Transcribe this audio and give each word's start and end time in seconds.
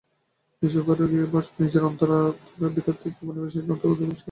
নিজের 0.61 0.83
ঘরে 0.83 1.05
গিয়ে 1.07 1.25
বস, 1.25 1.47
আর 1.49 1.57
নিজের 1.61 1.83
অন্তরাত্মার 1.85 2.73
ভিতর 2.75 2.95
থেকে 3.01 3.17
উপনিষদের 3.21 3.65
তত্ত্বগুলি 3.69 4.01
আবিষ্কার 4.01 4.09
কর। 4.09 4.19